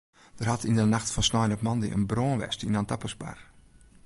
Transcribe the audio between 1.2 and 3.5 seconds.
snein op moandei brân west yn in tapasbar.